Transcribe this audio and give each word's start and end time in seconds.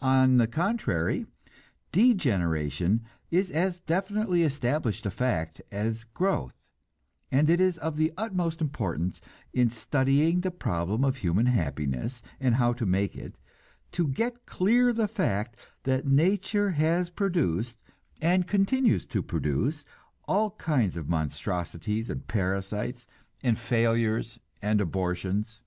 On 0.00 0.36
the 0.36 0.46
contrary, 0.46 1.26
degeneration 1.90 3.02
is 3.32 3.50
as 3.50 3.80
definitely 3.80 4.44
established 4.44 5.04
a 5.04 5.10
fact 5.10 5.60
as 5.72 6.04
growth, 6.04 6.52
and 7.32 7.50
it 7.50 7.60
is 7.60 7.76
of 7.78 7.96
the 7.96 8.12
utmost 8.16 8.60
importance, 8.60 9.20
in 9.52 9.68
studying 9.68 10.40
the 10.42 10.52
problem 10.52 11.02
of 11.04 11.16
human 11.16 11.46
happiness 11.46 12.22
and 12.38 12.54
how 12.54 12.72
to 12.74 12.86
make 12.86 13.16
it, 13.16 13.34
to 13.90 14.06
get 14.06 14.46
clear 14.46 14.92
the 14.92 15.08
fact 15.08 15.56
that 15.82 16.06
nature 16.06 16.70
has 16.70 17.10
produced, 17.10 17.76
and 18.22 18.46
continues 18.46 19.04
to 19.06 19.20
produce, 19.20 19.84
all 20.28 20.52
kinds 20.52 20.96
of 20.96 21.08
monstrosities 21.08 22.08
and 22.08 22.28
parasites 22.28 23.04
and 23.42 23.58
failures 23.58 24.38
and 24.62 24.80
abortions. 24.80 25.58